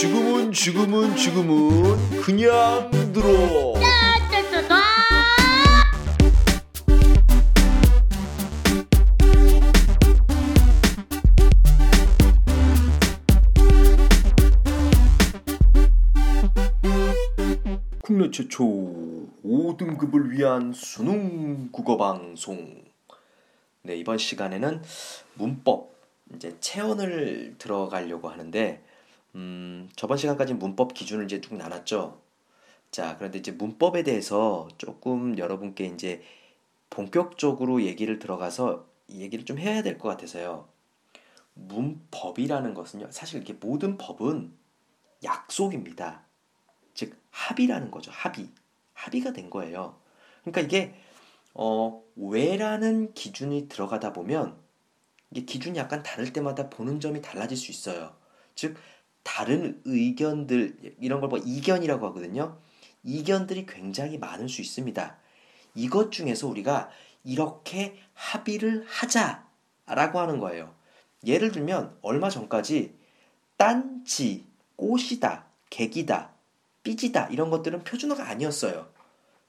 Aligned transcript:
지금은 0.00 0.52
지금은 0.52 1.16
지금은 1.16 2.20
그냥 2.22 2.88
들어. 3.12 3.74
국내 18.00 18.30
최초 18.30 18.62
5등급을 19.44 20.30
위한 20.30 20.72
수능 20.72 21.72
국어 21.72 21.96
방송. 21.96 22.84
네, 23.82 23.96
이번 23.96 24.18
시간에는 24.18 24.80
문법 25.34 25.92
이제 26.36 26.54
체언을 26.60 27.56
들어가려고 27.58 28.28
하는데 28.28 28.84
음, 29.34 29.88
저번 29.96 30.16
시간까지 30.18 30.54
문법 30.54 30.94
기준을 30.94 31.24
이제 31.26 31.40
쭉 31.40 31.54
나눴죠. 31.56 32.20
자, 32.90 33.16
그런데 33.18 33.38
이제 33.38 33.52
문법에 33.52 34.02
대해서 34.02 34.68
조금 34.78 35.38
여러분께 35.38 35.86
이제 35.86 36.22
본격적으로 36.90 37.82
얘기를 37.82 38.18
들어가서 38.18 38.86
얘기를 39.10 39.44
좀 39.44 39.58
해야 39.58 39.82
될 39.82 39.98
것 39.98 40.08
같아서요. 40.08 40.68
문법이라는 41.54 42.74
것은요, 42.74 43.08
사실 43.10 43.38
이렇게 43.38 43.54
모든 43.54 43.98
법은 43.98 44.52
약속입니다. 45.24 46.22
즉, 46.94 47.16
합의라는 47.30 47.90
거죠. 47.90 48.10
합의. 48.12 48.48
합의가 48.94 49.32
된 49.32 49.50
거예요. 49.50 49.98
그러니까 50.42 50.62
이게, 50.62 50.94
어, 51.54 52.02
왜라는 52.16 53.14
기준이 53.14 53.68
들어가다 53.68 54.12
보면, 54.12 54.56
이게 55.30 55.44
기준이 55.44 55.78
약간 55.78 56.02
다를 56.02 56.32
때마다 56.32 56.70
보는 56.70 57.00
점이 57.00 57.22
달라질 57.22 57.56
수 57.56 57.70
있어요. 57.72 58.14
즉, 58.54 58.76
다른 59.28 59.78
의견들 59.84 60.96
이런 61.00 61.20
걸 61.20 61.28
뭐 61.28 61.38
이견이라고 61.38 62.06
하거든요. 62.06 62.56
이견들이 63.04 63.66
굉장히 63.66 64.16
많을 64.16 64.48
수 64.48 64.62
있습니다. 64.62 65.18
이것 65.74 66.10
중에서 66.10 66.48
우리가 66.48 66.88
이렇게 67.24 67.98
합의를 68.14 68.86
하자라고 68.88 70.18
하는 70.18 70.38
거예요. 70.38 70.74
예를 71.26 71.52
들면 71.52 71.98
얼마 72.00 72.30
전까지 72.30 72.94
딴지, 73.58 74.46
꽃이다, 74.76 75.44
객이다, 75.68 76.32
삐지다 76.82 77.26
이런 77.26 77.50
것들은 77.50 77.84
표준어가 77.84 78.26
아니었어요. 78.30 78.88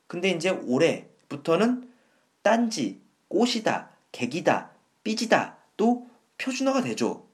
근데 0.08 0.30
이제 0.32 0.50
올해부터는 0.50 1.90
딴지, 2.42 3.02
꽃이다, 3.30 3.92
객이다, 4.12 4.72
삐지다 5.04 5.58
또 5.78 6.10
표준어가 6.38 6.82
되죠. 6.82 7.26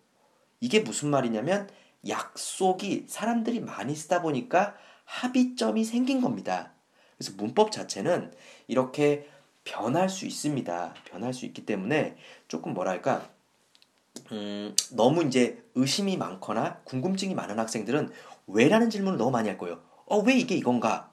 이게 0.59 0.81
무슨 0.81 1.09
말이냐면 1.09 1.67
약속이 2.07 3.05
사람들이 3.07 3.59
많이 3.59 3.95
쓰다 3.95 4.21
보니까 4.21 4.75
합의점이 5.05 5.83
생긴 5.83 6.21
겁니다. 6.21 6.73
그래서 7.17 7.33
문법 7.37 7.71
자체는 7.71 8.33
이렇게 8.67 9.29
변할 9.63 10.09
수 10.09 10.25
있습니다. 10.25 10.93
변할 11.05 11.33
수 11.33 11.45
있기 11.45 11.65
때문에 11.65 12.17
조금 12.47 12.73
뭐랄까, 12.73 13.27
음, 14.31 14.75
너무 14.91 15.23
이제 15.23 15.63
의심이 15.75 16.17
많거나 16.17 16.81
궁금증이 16.83 17.33
많은 17.35 17.59
학생들은 17.59 18.11
왜라는 18.47 18.89
질문을 18.89 19.17
너무 19.17 19.31
많이 19.31 19.49
할 19.49 19.57
거예요. 19.57 19.81
어, 20.05 20.19
왜 20.19 20.35
이게 20.35 20.55
이건가? 20.55 21.11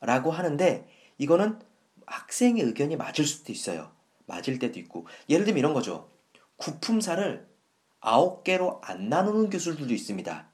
라고 0.00 0.30
하는데 0.30 0.88
이거는 1.18 1.58
학생의 2.06 2.62
의견이 2.62 2.96
맞을 2.96 3.24
수도 3.24 3.52
있어요. 3.52 3.90
맞을 4.26 4.58
때도 4.58 4.78
있고. 4.80 5.06
예를 5.28 5.44
들면 5.44 5.58
이런 5.58 5.74
거죠. 5.74 6.10
구품사를 6.56 7.46
아홉 8.00 8.44
개로 8.44 8.80
안 8.84 9.08
나누는 9.08 9.50
교수들도 9.50 9.92
있습니다. 9.92 10.48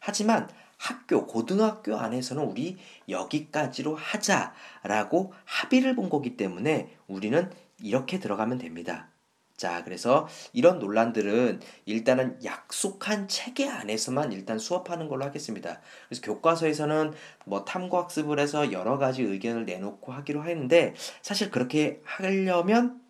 하지만 0.00 0.48
학교, 0.78 1.26
고등학교 1.26 1.96
안에서는 1.96 2.42
우리 2.44 2.78
여기까지로 3.08 3.96
하자라고 3.96 5.32
합의를 5.44 5.96
본 5.96 6.08
거기 6.08 6.36
때문에 6.36 6.96
우리는 7.08 7.50
이렇게 7.80 8.20
들어가면 8.20 8.58
됩니다. 8.58 9.08
자, 9.56 9.82
그래서 9.82 10.28
이런 10.52 10.78
논란들은 10.78 11.60
일단은 11.84 12.38
약속한 12.44 13.26
체계 13.26 13.68
안에서만 13.68 14.30
일단 14.30 14.56
수업하는 14.56 15.08
걸로 15.08 15.24
하겠습니다. 15.24 15.80
그래서 16.08 16.22
교과서에서는 16.22 17.12
뭐 17.44 17.64
탐구 17.64 17.98
학습을 17.98 18.38
해서 18.38 18.70
여러 18.70 18.98
가지 18.98 19.22
의견을 19.22 19.64
내놓고 19.66 20.12
하기로 20.12 20.44
했는데 20.44 20.94
사실 21.22 21.50
그렇게 21.50 22.00
하려면 22.04 23.02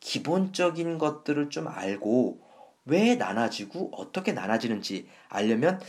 기본적인 0.00 0.96
것들을 0.96 1.50
좀 1.50 1.68
알고 1.68 2.49
왜 2.84 3.14
나눠지고 3.16 3.90
어떻게 3.94 4.32
나눠지는지 4.32 5.08
알려면 5.28 5.80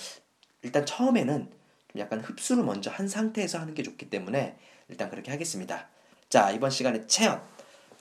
일단 0.62 0.86
처음에는 0.86 1.50
좀 1.92 2.02
약간 2.02 2.22
흡수를 2.22 2.64
먼저 2.64 2.92
한 2.92 3.08
상태에서 3.08 3.60
하는 3.60 3.74
게 3.74 3.84
좋기 3.84 4.10
때문에 4.10 4.58
일단 4.90 5.10
그렇게 5.10 5.32
하겠습니다. 5.32 5.88
자, 6.30 6.52
이번 6.52 6.70
시간에 6.70 7.08
체연. 7.08 7.42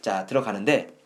자, 0.00 0.26
들어가는데 0.26 0.96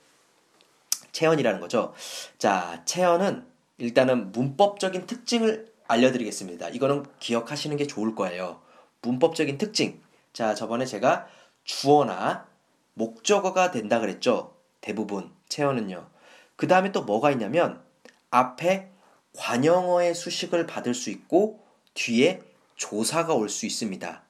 체연이라는 1.13 1.61
거죠. 1.61 1.95
자, 2.39 2.83
체연은 2.85 3.47
일단은 3.79 4.33
문법적인 4.33 5.07
특징을 5.07 5.73
알려드리겠습니다. 5.87 6.69
이거는 6.71 7.05
기억하시는 7.21 7.77
게 7.77 7.87
좋을 7.87 8.15
거예요. 8.15 8.63
문법적인 9.03 9.59
특징. 9.59 10.03
자, 10.33 10.55
저번에 10.55 10.87
제가 10.87 11.27
주어나 11.65 12.47
목적어가 12.95 13.71
된다 13.71 14.01
그랬죠. 14.01 14.57
대부분 14.81 15.33
체연은요. 15.49 16.14
그 16.57 16.69
다음에 16.69 16.93
또 16.93 17.03
뭐가 17.03 17.31
있냐면 17.33 17.83
앞에 18.31 18.91
관형어의 19.37 20.15
수식을 20.15 20.67
받을 20.67 20.95
수 20.95 21.11
있고 21.11 21.65
뒤에 21.95 22.43
조사가 22.77 23.35
올 23.35 23.49
수 23.49 23.67
있습니다. 23.67 24.23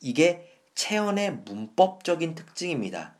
이게 0.00 0.48
체언의 0.74 1.32
문법적인 1.44 2.34
특징입니다. 2.34 3.14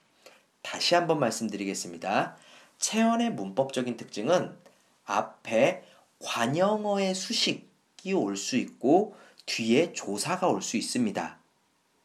다시 0.63 0.95
한번 0.95 1.19
말씀드리겠습니다. 1.21 2.37
체언의 2.79 3.31
문법적인 3.33 3.97
특징은 3.97 4.57
앞에 5.05 5.85
관형어의 6.21 7.15
수식이 7.15 8.13
올 8.15 8.37
수 8.37 8.57
있고 8.57 9.17
뒤에 9.47 9.93
조사가 9.93 10.49
올 10.49 10.63
수 10.63 10.77
있습니다. 10.77 11.42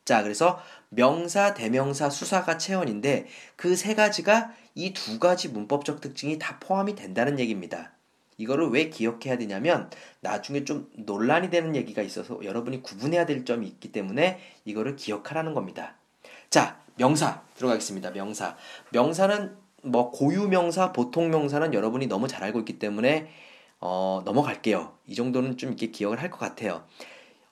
자, 0.08 0.24
그래서 0.24 0.58
명사, 0.88 1.54
대명사, 1.54 2.10
수사가 2.10 2.58
체언인데 2.58 3.28
그 3.58 3.76
세 3.76 3.94
가지가 3.94 4.54
이 4.74 4.94
두 4.94 5.20
가지 5.20 5.50
문법적 5.50 6.00
특징이 6.00 6.40
다 6.40 6.60
포함이 6.62 6.96
된다는 6.96 7.40
얘기입니다. 7.40 7.92
이거를 8.38 8.70
왜 8.70 8.90
기억해야 8.90 9.38
되냐면 9.38 9.90
나중에 10.22 10.64
좀 10.64 10.90
논란이 10.96 11.50
되는 11.50 11.76
얘기가 11.76 12.02
있어서 12.04 12.40
여러분이 12.42 12.84
구분해야 12.84 13.26
될 13.26 13.44
점이 13.44 13.68
있기 13.68 13.92
때문에 13.92 14.40
이거를 14.64 14.96
기억하라는 14.96 15.54
겁니다. 15.54 15.96
자, 16.50 16.80
명사 16.96 17.42
들어가겠습니다. 17.56 18.12
명사. 18.12 18.56
명사는 18.94 19.58
뭐 19.84 20.12
고유 20.12 20.48
명사, 20.48 20.94
보통 20.94 21.30
명사는 21.32 21.74
여러분이 21.74 22.08
너무 22.08 22.30
잘 22.30 22.46
알고 22.46 22.60
있기 22.60 22.80
때문에 22.80 23.30
어, 23.82 24.22
넘어갈게요. 24.24 24.94
이 25.06 25.16
정도는 25.16 25.58
좀 25.58 25.72
이렇게 25.72 25.88
기억을 25.92 26.22
할 26.22 26.32
것 26.32 26.38
같아요. 26.40 26.86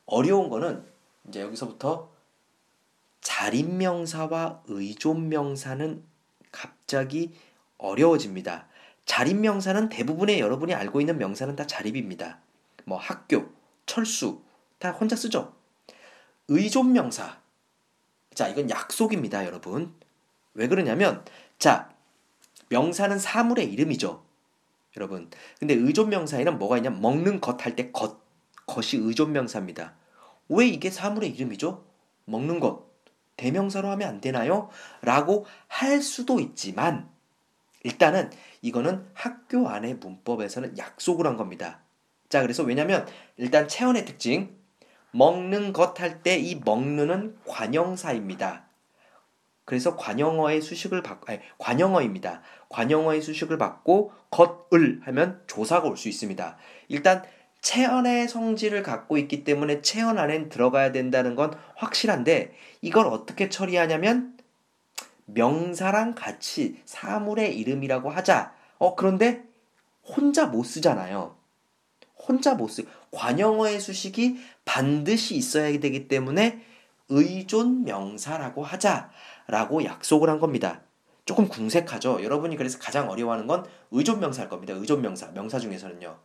어려운 0.05 0.49
거는 0.49 0.85
이제 1.27 1.41
여기서부터 1.41 2.14
자립명사와 3.25 4.61
의존명사는 4.67 6.03
갑자기 6.51 7.33
어려워집니다. 7.79 8.67
자립명사는 9.05 9.89
대부분의 9.89 10.39
여러분이 10.39 10.75
알고 10.75 11.01
있는 11.01 11.17
명사는 11.17 11.55
다 11.55 11.65
자립입니다. 11.65 12.39
뭐 12.85 12.99
학교, 12.99 13.51
철수 13.87 14.43
다 14.77 14.91
혼자 14.91 15.15
쓰죠. 15.15 15.55
의존명사. 16.49 17.41
자, 18.35 18.47
이건 18.47 18.69
약속입니다, 18.69 19.45
여러분. 19.45 19.95
왜 20.53 20.67
그러냐면 20.67 21.25
자, 21.57 21.89
명사는 22.69 23.17
사물의 23.17 23.73
이름이죠. 23.73 24.23
여러분. 24.97 25.31
근데 25.59 25.73
의존명사에는 25.73 26.59
뭐가 26.59 26.77
있냐? 26.77 26.91
먹는 26.91 27.41
것 27.41 27.65
할 27.65 27.75
때 27.75 27.91
것. 27.91 28.23
것이 28.67 28.97
의존명사입니다. 28.97 29.95
왜 30.49 30.67
이게 30.67 30.91
사물의 30.91 31.31
이름이죠? 31.31 31.85
먹는 32.25 32.59
것. 32.59 32.84
대명사로 33.37 33.89
하면 33.89 34.09
안 34.09 34.21
되나요? 34.21 34.69
라고 35.01 35.45
할 35.67 36.01
수도 36.01 36.39
있지만 36.39 37.09
일단은 37.83 38.31
이거는 38.61 39.05
학교 39.13 39.67
안의 39.69 39.95
문법에서는 39.95 40.77
약속을 40.77 41.27
한 41.27 41.37
겁니다. 41.37 41.81
자, 42.29 42.41
그래서 42.41 42.63
왜냐면 42.63 43.07
일단 43.37 43.67
체언의 43.67 44.05
특징 44.05 44.55
먹는 45.11 45.71
것 45.71 45.99
할 45.99 46.23
때 46.23 46.37
이 46.39 46.55
먹는은 46.55 47.37
관형사입니다. 47.47 48.65
그래서 49.65 49.95
관형어의 49.95 50.61
수식을 50.61 51.01
받고 51.01 51.31
아니, 51.31 51.39
관형어입니다. 51.57 52.41
관형어의 52.69 53.21
수식을 53.21 53.57
받고 53.57 54.11
것을 54.29 55.01
하면 55.05 55.41
조사가 55.47 55.87
올 55.87 55.97
수 55.97 56.09
있습니다. 56.09 56.57
일단 56.89 57.23
체언의 57.65 58.27
성질을 58.27 58.83
갖고 58.83 59.17
있기 59.17 59.43
때문에 59.43 59.81
체언 59.81 60.19
안엔 60.19 60.49
들어가야 60.49 60.91
된다는 60.91 61.35
건 61.35 61.51
확실한데 61.75 62.53
이걸 62.83 63.07
어떻게 63.07 63.49
처리하냐면 63.49 64.37
명사랑 65.25 66.13
같이 66.13 66.79
사물의 66.85 67.57
이름이라고 67.57 68.11
하자. 68.11 68.53
어, 68.77 68.95
그런데 68.95 69.43
혼자 70.03 70.45
못 70.45 70.63
쓰잖아요. 70.63 71.35
혼자 72.15 72.53
못 72.53 72.67
쓰. 72.67 72.85
관용어의 73.09 73.79
수식이 73.79 74.37
반드시 74.63 75.35
있어야 75.35 75.79
되기 75.79 76.07
때문에 76.07 76.63
의존 77.09 77.83
명사라고 77.83 78.63
하자라고 78.63 79.85
약속을 79.85 80.29
한 80.29 80.39
겁니다. 80.39 80.81
조금 81.25 81.47
궁색하죠. 81.47 82.23
여러분이 82.23 82.57
그래서 82.57 82.77
가장 82.77 83.09
어려워하는 83.09 83.47
건 83.47 83.65
의존 83.89 84.19
명사일 84.19 84.49
겁니다. 84.49 84.75
의존 84.75 85.01
명사. 85.01 85.31
명사 85.31 85.57
중에서는요. 85.57 86.15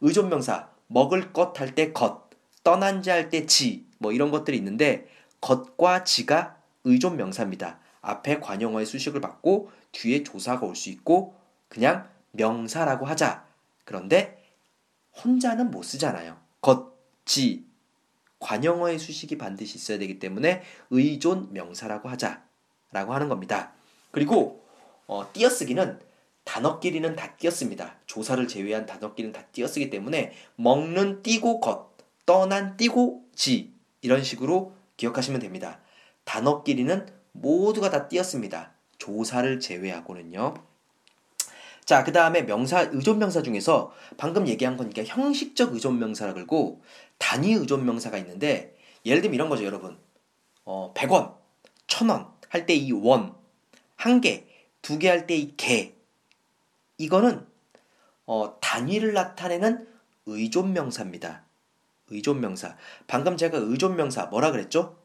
의존 0.00 0.30
명사 0.30 0.77
먹을 0.88 1.32
것 1.32 1.54
할 1.54 1.74
때 1.74 1.92
것, 1.92 2.28
떠난 2.64 3.02
지 3.02 3.10
할 3.10 3.30
때 3.30 3.46
지, 3.46 3.86
뭐 3.98 4.12
이런 4.12 4.30
것들이 4.30 4.56
있는데 4.56 5.08
것과 5.40 6.04
지가 6.04 6.56
의존 6.84 7.16
명사입니다. 7.16 7.78
앞에 8.00 8.40
관용어의 8.40 8.86
수식을 8.86 9.20
받고 9.20 9.70
뒤에 9.92 10.22
조사가 10.24 10.66
올 10.66 10.74
수 10.74 10.90
있고 10.90 11.34
그냥 11.68 12.08
명사라고 12.32 13.06
하자. 13.06 13.44
그런데 13.84 14.42
혼자는 15.24 15.70
못 15.70 15.82
쓰잖아요. 15.82 16.36
것, 16.60 16.94
지, 17.24 17.64
관용어의 18.40 18.98
수식이 18.98 19.36
반드시 19.36 19.76
있어야 19.76 19.98
되기 19.98 20.18
때문에 20.18 20.62
의존 20.90 21.52
명사라고 21.52 22.08
하자라고 22.08 23.14
하는 23.14 23.28
겁니다. 23.28 23.72
그리고 24.10 24.64
어, 25.06 25.30
띄어쓰기는 25.32 26.00
단어끼리는 26.48 27.14
다 27.14 27.36
띄었습니다. 27.36 27.96
조사를 28.06 28.48
제외한 28.48 28.86
단어끼리는 28.86 29.34
다 29.34 29.44
띄었쓰기 29.52 29.90
때문에 29.90 30.32
먹는 30.56 31.22
띄고 31.22 31.60
것, 31.60 31.90
떠난 32.24 32.78
띄고 32.78 33.22
지 33.34 33.74
이런 34.00 34.24
식으로 34.24 34.72
기억하시면 34.96 35.40
됩니다. 35.42 35.78
단어끼리는 36.24 37.06
모두가 37.32 37.90
다 37.90 38.08
띄었습니다. 38.08 38.72
조사를 38.96 39.60
제외하고는요. 39.60 40.54
자, 41.84 42.02
그 42.02 42.12
다음에 42.12 42.40
명사, 42.42 42.80
의존명사 42.92 43.42
중에서 43.42 43.92
방금 44.16 44.48
얘기한 44.48 44.78
거니까 44.78 45.04
형식적 45.04 45.74
의존명사라 45.74 46.32
그러고 46.32 46.80
단위 47.18 47.52
의존명사가 47.52 48.16
있는데 48.18 48.74
예를 49.04 49.20
들면 49.20 49.34
이런 49.34 49.50
거죠, 49.50 49.64
여러분. 49.64 49.98
어, 50.64 50.94
100원, 50.96 51.34
1000원 51.88 52.30
할 52.48 52.64
때 52.64 52.74
이 52.74 52.90
원, 52.92 53.34
한 53.96 54.22
개, 54.22 54.46
두 54.80 54.98
개 54.98 55.10
할 55.10 55.26
때 55.26 55.36
이 55.36 55.54
개. 55.58 55.97
이거는 56.98 57.46
어, 58.26 58.58
단위를 58.60 59.14
나타내는 59.14 59.88
의존명사입니다. 60.26 61.44
의존명사. 62.08 62.76
방금 63.06 63.36
제가 63.36 63.58
의존명사 63.58 64.26
뭐라 64.26 64.50
그랬죠? 64.50 64.98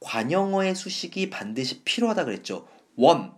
관용어의 0.00 0.74
수식이 0.74 1.30
반드시 1.30 1.82
필요하다 1.84 2.24
그랬죠. 2.24 2.66
원 2.96 3.34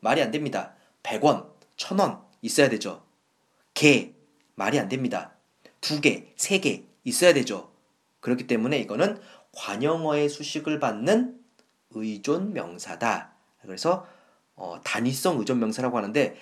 말이 0.00 0.22
안 0.22 0.30
됩니다. 0.30 0.74
100원, 1.02 1.50
1000원 1.76 2.24
있어야 2.42 2.68
되죠. 2.68 3.04
개 3.74 4.14
말이 4.54 4.78
안 4.78 4.88
됩니다. 4.88 5.32
두 5.80 6.00
개, 6.00 6.32
세 6.36 6.58
개 6.60 6.84
있어야 7.04 7.34
되죠. 7.34 7.70
그렇기 8.20 8.46
때문에 8.46 8.78
이거는 8.78 9.20
관용어의 9.52 10.28
수식을 10.28 10.80
받는 10.80 11.38
의존 11.90 12.52
명사다. 12.52 13.34
그래서 13.62 14.06
어, 14.56 14.80
단위성 14.84 15.38
의존 15.38 15.58
명사라고 15.58 15.96
하는데 15.96 16.36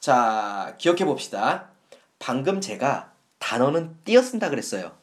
자 0.00 0.74
기억해 0.78 1.04
봅시다. 1.04 1.70
방금 2.18 2.60
제가 2.60 3.12
단어는 3.38 3.98
띄어 4.04 4.22
쓴다 4.22 4.50
그랬어요. 4.50 4.96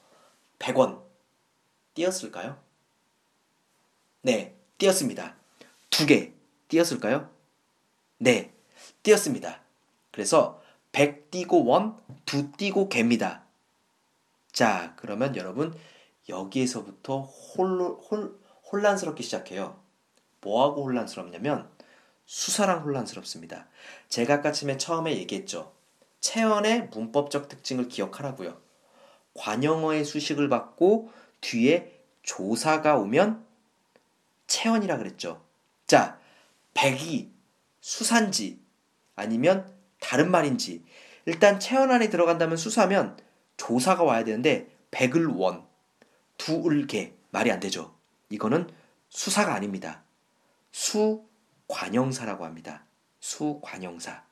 100원 0.59 1.01
띄었을까요? 1.93 2.57
네, 4.21 4.55
띄었습니다. 4.77 5.35
두 5.89 6.05
개 6.05 6.33
띄었을까요? 6.67 7.29
네, 8.17 8.53
띄었습니다. 9.03 9.61
그래서 10.11 10.61
100 10.91 11.29
띄고 11.31 11.65
원, 11.65 11.99
두 12.25 12.51
띄고 12.51 12.89
개입니다. 12.89 13.43
자, 14.51 14.93
그러면 14.97 15.35
여러분 15.35 15.77
여기에서부터 16.29 17.21
홀, 17.21 17.81
홀, 17.81 18.39
혼란스럽기 18.71 19.21
시작해요. 19.23 19.79
뭐하고 20.41 20.83
혼란스럽냐면 20.83 21.69
수사랑 22.25 22.83
혼란스럽습니다. 22.83 23.67
제가 24.09 24.35
아까 24.35 24.51
쯤에 24.51 24.77
처음에 24.77 25.15
얘기했죠. 25.17 25.73
체언의 26.19 26.89
문법적 26.89 27.47
특징을 27.49 27.87
기억하라고요. 27.87 28.59
관용어의 29.35 30.05
수식을 30.05 30.49
받고 30.49 31.11
뒤에 31.41 32.01
조사가 32.23 32.97
오면 32.97 33.45
체언이라 34.47 34.97
그랬죠. 34.97 35.43
자, 35.85 36.19
백이 36.73 37.31
수산지 37.81 38.59
아니면 39.15 39.71
다른 39.99 40.31
말인지 40.31 40.83
일단 41.25 41.59
체언 41.59 41.91
안에 41.91 42.09
들어간다면 42.09 42.57
수사면 42.57 43.17
조사가 43.57 44.03
와야 44.03 44.23
되는데 44.23 44.75
백을 44.91 45.27
원, 45.27 45.65
두을 46.37 46.87
개 46.87 47.13
말이 47.29 47.51
안 47.51 47.59
되죠. 47.59 47.95
이거는 48.29 48.69
수사가 49.09 49.53
아닙니다. 49.53 50.03
수 50.71 51.25
관형사라고 51.67 52.45
합니다. 52.45 52.85
수관형사. 53.19 54.23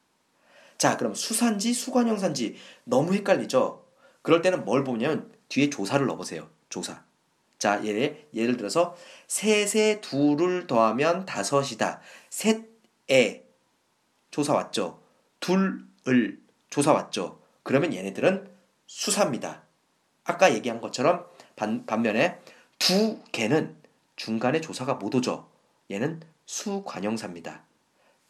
자, 0.77 0.97
그럼 0.97 1.13
수산지, 1.13 1.74
수관형사인지 1.74 2.57
너무 2.83 3.13
헷갈리죠? 3.13 3.85
그럴 4.21 4.41
때는 4.41 4.65
뭘 4.65 4.83
보면 4.83 5.31
뒤에 5.50 5.69
조사를 5.69 6.06
넣어보세요. 6.06 6.50
조사. 6.69 7.03
자, 7.57 7.83
예를, 7.85 8.27
예를 8.33 8.57
들어서 8.57 8.95
셋에 9.27 10.01
둘을 10.01 10.68
더하면 10.68 11.25
다섯이다. 11.25 12.01
셋에 12.30 13.45
조사 14.31 14.53
왔죠. 14.53 15.01
둘을 15.39 16.41
조사 16.69 16.91
왔죠. 16.91 17.39
그러면 17.63 17.94
얘네들은 17.94 18.50
수사입니다. 18.88 19.63
아까 20.25 20.53
얘기한 20.53 20.81
것처럼 20.81 21.25
반, 21.56 21.86
반면에 21.86 22.39
두 22.79 23.19
개는 23.31 23.77
중간에 24.15 24.59
조사가 24.59 24.95
못 24.95 25.13
오죠. 25.15 25.50
얘는 25.91 26.21
수관형사입니다. 26.53 27.63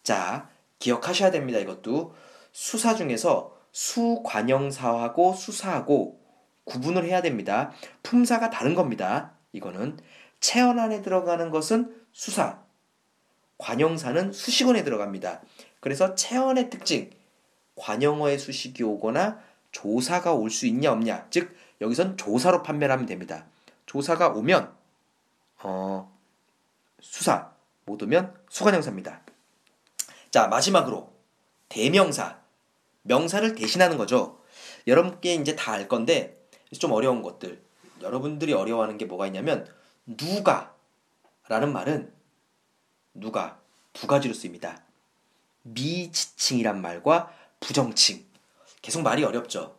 자, 0.02 0.50
기억하셔야 0.80 1.30
됩니다. 1.30 1.60
이것도 1.60 2.16
수사 2.54 2.96
중에서 2.96 3.54
수관형사하고 3.74 5.34
수사하고 5.34 6.22
구분을 6.64 7.04
해야 7.04 7.22
됩니다. 7.22 7.72
품사가 8.02 8.50
다른 8.50 8.76
겁니다. 8.76 9.34
이거는 9.52 10.00
체언 10.40 10.80
안에 10.80 11.02
들어가는 11.02 11.50
것은 11.50 11.94
수사, 12.14 12.62
관형사는 13.58 14.32
수식어에 14.32 14.86
들어갑니다. 14.86 15.42
그래서 15.82 16.16
체언의 16.16 16.70
특징, 16.70 17.12
관형어의 17.76 18.40
수식이 18.40 18.84
오거나 18.84 19.40
조사가 19.72 20.34
올 20.34 20.50
수 20.50 20.66
있냐 20.68 20.94
없냐, 20.94 21.28
즉 21.30 21.54
여기선 21.82 22.16
조사로 22.16 22.64
판별하면 22.64 23.06
됩니다. 23.06 23.46
조사가 23.86 24.30
오면 24.30 24.72
어, 25.64 26.10
수사, 27.02 27.53
못 27.86 28.02
오면 28.02 28.34
수관형사입니다. 28.50 29.22
자 30.32 30.48
마지막으로 30.48 31.14
대명사, 31.70 32.40
명사를 33.04 33.56
대신하는 33.56 33.98
거죠. 33.98 34.40
여러분께 34.88 35.36
이제 35.36 35.56
다 35.56 35.74
알 35.74 35.88
건데 35.88 36.40
좀 36.80 36.92
어려운 36.92 37.22
것들. 37.22 37.62
여러분들이 38.02 38.54
어려워하는 38.54 38.98
게 38.98 39.06
뭐가 39.06 39.28
있냐면 39.28 39.68
누가 40.06 40.76
라는 41.48 41.72
말은 41.72 42.12
누가 43.14 43.60
두 43.94 44.08
가지로 44.08 44.34
쓰입니다. 44.34 44.84
미지칭이란 45.64 46.82
말과 46.82 47.32
부정칭. 47.60 48.26
계속 48.82 49.02
말이 49.02 49.24
어렵죠. 49.24 49.78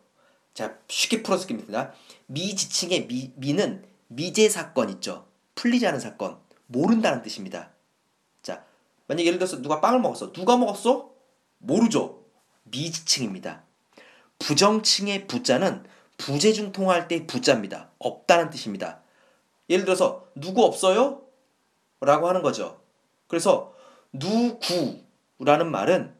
자, 0.53 0.77
쉽게 0.87 1.21
풀어서 1.21 1.45
깁니다. 1.47 1.93
미지칭의 2.27 3.07
미, 3.07 3.31
미는 3.35 3.85
미제 4.07 4.49
사건 4.49 4.89
있죠. 4.89 5.27
풀리지 5.55 5.85
않은 5.87 5.99
사건. 5.99 6.39
모른다는 6.67 7.21
뜻입니다. 7.21 7.71
자, 9.05 9.13
만약 9.13 9.25
예를 9.25 9.37
들어서 9.39 9.61
누가 9.61 9.81
빵을 9.81 9.99
먹었어. 9.99 10.31
누가 10.31 10.57
먹었어? 10.57 11.11
모르죠. 11.59 12.23
미지칭입니다. 12.63 13.63
부정칭의 14.39 15.27
부자는 15.27 15.85
부재중 16.17 16.71
통화할 16.71 17.07
때 17.07 17.25
부자입니다. 17.25 17.91
없다는 17.99 18.49
뜻입니다. 18.49 19.01
예를 19.69 19.85
들어서 19.85 20.27
누구 20.35 20.63
없어요? 20.63 21.21
라고 22.01 22.27
하는 22.27 22.41
거죠. 22.41 22.81
그래서 23.27 23.73
누구라는 24.13 25.71
말은 25.71 26.13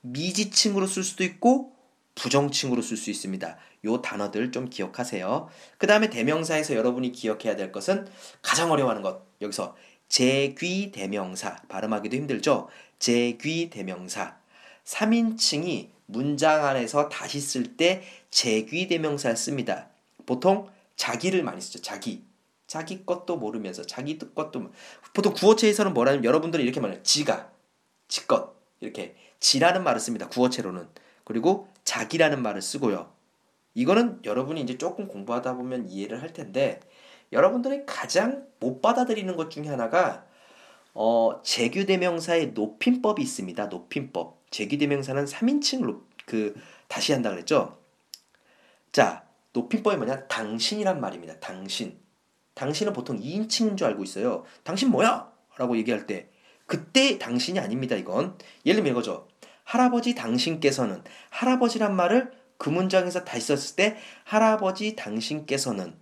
미지칭으로 0.00 0.86
쓸 0.86 1.02
수도 1.02 1.24
있고 1.24 1.74
부정칭으로 2.14 2.82
쓸 2.82 2.96
수 2.96 3.10
있습니다. 3.10 3.56
요 3.84 4.02
단어들 4.02 4.50
좀 4.50 4.68
기억하세요. 4.68 5.48
그 5.76 5.86
다음에 5.86 6.10
대명사에서 6.10 6.74
여러분이 6.74 7.12
기억해야 7.12 7.56
될 7.56 7.70
것은 7.70 8.08
가장 8.42 8.72
어려워하는 8.72 9.02
것. 9.02 9.22
여기서 9.40 9.76
제귀 10.08 10.90
대명사 10.92 11.56
발음하기도 11.68 12.16
힘들죠. 12.16 12.68
제귀 12.98 13.70
대명사 13.70 14.36
3인칭이 14.84 15.90
문장 16.06 16.64
안에서 16.64 17.08
다시 17.08 17.40
쓸 17.40 17.76
때 17.76 18.02
제귀 18.30 18.88
대명사를 18.88 19.36
씁니다. 19.36 19.88
보통 20.26 20.68
자기를 20.96 21.42
많이 21.42 21.60
쓰죠. 21.60 21.80
자기. 21.80 22.24
자기 22.66 23.06
것도 23.06 23.36
모르면서 23.36 23.82
자기 23.82 24.18
것도 24.18 24.72
보통 25.14 25.32
구어체에서는 25.32 25.94
뭐라면 25.94 26.24
여러분들은 26.24 26.62
이렇게 26.62 26.80
말해요. 26.80 27.02
지가, 27.02 27.50
지것 28.08 28.54
이렇게 28.80 29.16
지라는 29.40 29.84
말을 29.84 30.00
씁니다. 30.00 30.28
구어체로는 30.28 30.88
그리고 31.24 31.68
자기라는 31.84 32.42
말을 32.42 32.60
쓰고요. 32.60 33.12
이거는 33.74 34.20
여러분이 34.24 34.60
이제 34.60 34.76
조금 34.76 35.06
공부하다 35.08 35.54
보면 35.54 35.88
이해를 35.88 36.20
할 36.20 36.32
텐데 36.32 36.80
여러분들이 37.32 37.84
가장 37.86 38.46
못 38.60 38.80
받아들이는 38.80 39.36
것 39.36 39.50
중에 39.50 39.68
하나가 39.68 40.24
어, 40.94 41.40
재규대명사의 41.44 42.52
높임법이 42.52 43.22
있습니다. 43.22 43.66
높임법. 43.66 44.50
재규대명사는 44.50 45.24
3인칭 45.24 46.02
그 46.26 46.54
다시 46.88 47.12
한다 47.12 47.30
그랬죠. 47.30 47.78
자, 48.92 49.24
높임법이 49.52 49.96
뭐냐? 49.96 50.26
당신이란 50.26 51.00
말입니다. 51.00 51.38
당신. 51.40 51.98
당신은 52.54 52.92
보통 52.92 53.20
2인칭인 53.20 53.76
줄 53.76 53.86
알고 53.86 54.02
있어요. 54.02 54.44
당신 54.64 54.90
뭐야? 54.90 55.30
라고 55.56 55.76
얘기할 55.76 56.06
때 56.06 56.28
그때 56.66 57.18
당신이 57.18 57.58
아닙니다. 57.58 57.94
이건 57.96 58.36
예를 58.66 58.82
들면 58.82 58.92
이거죠. 58.92 59.28
할아버지 59.64 60.14
당신께서는 60.14 61.02
할아버지란 61.30 61.94
말을 61.94 62.32
그 62.56 62.70
문장에서 62.70 63.24
다시 63.24 63.46
썼을 63.54 63.76
때 63.76 63.96
할아버지 64.24 64.96
당신께서는 64.96 65.94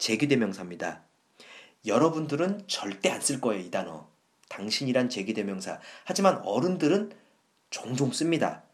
재규대명사입니다. 0.00 1.02
여러분들은 1.86 2.64
절대 2.66 3.10
안 3.10 3.20
쓸 3.20 3.40
거예요, 3.40 3.62
이 3.62 3.70
단어. 3.70 4.08
당신이란 4.48 5.08
재규대명사. 5.08 5.78
하지만 6.04 6.38
어른들은 6.38 7.12
종종 7.68 8.10
씁니다. 8.10 8.64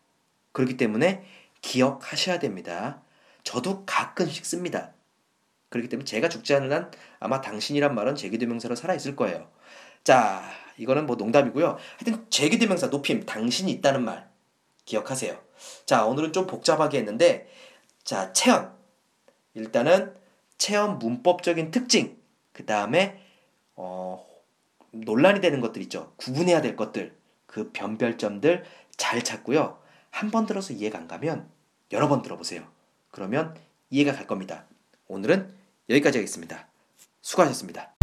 그렇기 0.53 0.77
때문에 0.77 1.27
기억하셔야 1.61 2.39
됩니다. 2.39 3.03
저도 3.45 3.85
가끔씩 3.85 4.47
씁니다. 4.47 4.95
그렇기 5.69 5.89
때문에 5.89 6.05
제가 6.05 6.29
죽지 6.29 6.55
않는 6.55 6.73
한 6.73 6.91
아마 7.21 7.41
당신이란 7.41 7.95
말은 7.95 8.15
재규대명사로 8.15 8.75
살아있을 8.75 9.17
거예요. 9.17 9.51
자, 10.05 10.43
이거는 10.79 11.07
뭐 11.07 11.17
농담이고요. 11.17 11.77
하여튼 11.99 12.27
재규대명사 12.31 12.87
높임, 12.89 13.27
당신이 13.27 13.71
있다는 13.73 14.05
말 14.05 14.31
기억하세요. 14.85 15.39
자, 15.85 16.07
오늘은 16.07 16.33
좀 16.33 16.47
복잡하게 16.47 16.99
했는데 16.99 17.51
자, 18.05 18.33
체험. 18.33 18.75
일단은 19.55 20.15
체험 20.59 20.99
문법적인 20.99 21.71
특징. 21.71 22.17
그 22.53 22.65
다음에 22.65 23.21
어, 23.75 24.27
논란이 24.93 25.41
되는 25.41 25.61
것들 25.61 25.83
있죠. 25.83 26.13
구분해야 26.17 26.63
될 26.63 26.77
것들. 26.77 27.15
그 27.47 27.71
변별점들 27.73 28.65
잘 28.97 29.23
찾고요. 29.23 29.79
한 30.11 30.31
번 30.31 30.47
들어서 30.47 30.73
이해가 30.73 30.99
안 30.99 31.09
가면 31.09 31.49
여러 31.93 32.09
번 32.09 32.23
들어보세요. 32.23 32.67
그러면 33.11 33.55
이해가 33.91 34.13
갈 34.15 34.27
겁니다. 34.27 34.65
오늘은 35.09 35.55
여기까지 35.91 36.19
하겠습니다. 36.19 36.69
수고하셨습니다. 37.21 37.96